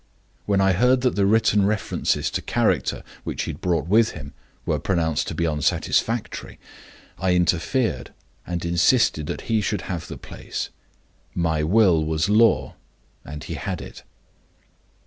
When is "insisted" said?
8.65-9.27